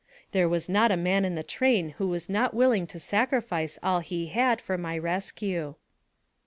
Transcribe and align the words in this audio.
There 0.31 0.49
was 0.49 0.67
not 0.67 0.89
a 0.91 0.97
man 0.97 1.23
in 1.25 1.35
the 1.35 1.43
train 1.43 1.89
who 1.99 2.07
was 2.07 2.27
not 2.27 2.55
will 2.55 2.71
ing 2.71 2.87
to 2.87 2.97
sacrifice 2.97 3.77
all 3.83 3.99
he 3.99 4.25
had 4.29 4.59
for 4.59 4.75
my 4.75 4.97
rescue. 4.97 5.75